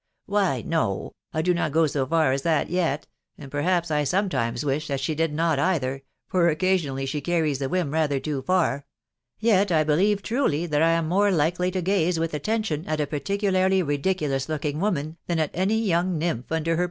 "Why, 0.25 0.63
no.... 0.65 1.13
I 1.31 1.43
do 1.43 1.53
not 1.53 1.73
go 1.73 1.85
so 1.85 2.07
far 2.07 2.31
as 2.31 2.41
that 2.41 2.71
yet, 2.71 3.05
and 3.37 3.51
perhaps 3.51 3.91
I 3.91 4.03
sometimes 4.03 4.65
wish 4.65 4.87
that 4.87 4.99
she 4.99 5.13
did 5.13 5.31
not 5.31 5.59
either, 5.59 6.01
for 6.27 6.49
occasionally 6.49 7.05
she 7.05 7.21
carries 7.21 7.59
the 7.59 7.69
whim 7.69 7.91
rather 7.91 8.19
too 8.19 8.41
far; 8.41 8.87
yet 9.37 9.71
I 9.71 9.83
teller 9.83 9.99
\x\&"j 10.01 10.15
ta&\ 10.69 10.75
«ssv 10.75 11.05
more 11.07 11.29
likely 11.29 11.69
to 11.69 11.83
gaze 11.83 12.17
with 12.17 12.33
attention 12.33 12.83
at 12.87 12.99
a 12.99 13.05
^wrticsiXtt^ 13.05 13.41
^&s?&ss*s« 13.41 13.43
u 13.73 13.91
8 13.91 14.01
«C6 14.41 14.49
locking 14.49 14.79
woman 14.79 15.17
thM 15.29 15.49
aty 15.53 15.75
ya*ng 15.75 16.17
nymph 16.17 16.47
*atider 16.49 16.77
far 16.77 16.79